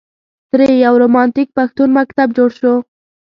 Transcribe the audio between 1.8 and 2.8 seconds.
مکتب جوړ شو.